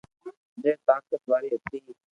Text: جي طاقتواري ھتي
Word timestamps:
جي 0.61 0.71
طاقتواري 0.87 1.49
ھتي 1.57 1.77